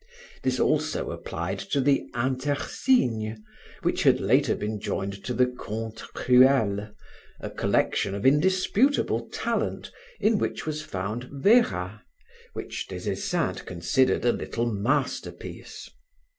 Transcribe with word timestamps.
This 0.41 0.59
also 0.59 1.11
applied 1.11 1.59
to 1.59 1.79
the 1.79 2.09
Intersigne, 2.15 3.37
which 3.83 4.01
had 4.01 4.19
later 4.19 4.55
been 4.55 4.79
joined 4.79 5.23
to 5.25 5.31
the 5.31 5.45
Contes 5.45 6.01
cruels, 6.15 6.89
a 7.39 7.51
collection 7.51 8.15
of 8.15 8.25
indisputable 8.25 9.29
talent 9.29 9.91
in 10.19 10.39
which 10.39 10.65
was 10.65 10.81
found 10.81 11.25
Vera, 11.31 12.01
which 12.53 12.87
Des 12.87 13.07
Esseintes 13.11 13.61
considered 13.61 14.25
a 14.25 14.31
little 14.31 14.65
masterpiece. 14.65 15.87